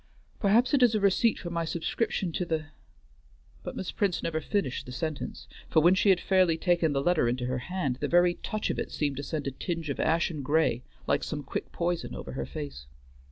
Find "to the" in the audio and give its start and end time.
2.31-2.65